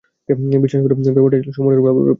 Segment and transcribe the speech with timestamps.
[0.63, 2.09] বিশ্বাস করুন, ব্যাপারটা ছিলো সম্পূর্ণরূপে অবিশ্বাস্য।